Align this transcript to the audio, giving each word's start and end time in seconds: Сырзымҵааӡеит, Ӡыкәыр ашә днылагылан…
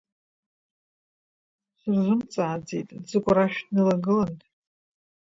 Сырзымҵааӡеит, 1.79 2.89
Ӡыкәыр 3.07 3.37
ашә 3.43 3.59
днылагылан… 3.67 4.33